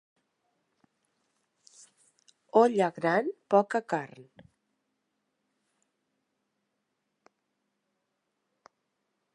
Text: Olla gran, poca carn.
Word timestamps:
Olla 2.61 2.87
gran, 2.95 3.25
poca 3.55 3.81
carn. 3.93 4.25